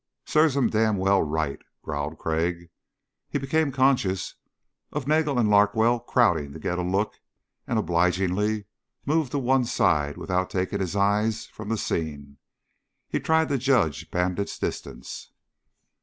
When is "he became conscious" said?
3.29-4.33